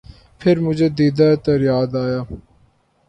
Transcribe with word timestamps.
پھر 0.41 0.55
مجھے 0.59 0.87
دیدہٴ 0.97 1.35
تر 1.45 1.59
یاد 1.61 1.91
آیا 1.95 2.19